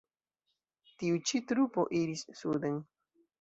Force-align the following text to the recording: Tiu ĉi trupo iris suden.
Tiu 1.03 1.19
ĉi 1.31 1.41
trupo 1.51 1.85
iris 2.01 2.25
suden. 2.41 2.81